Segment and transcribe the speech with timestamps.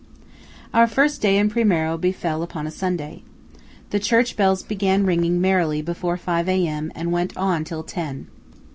[0.73, 3.21] Our first day in Primiero befell upon a Sunday.
[3.91, 8.25] The church bells began ringing merrily before five A.M., and went on till ten.